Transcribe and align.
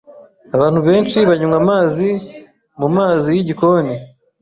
Abantu 0.55 0.79
benshi 0.87 1.17
banywa 1.29 1.55
amazi 1.61 2.07
mumazi 2.79 3.29
yigikoni. 3.37 3.93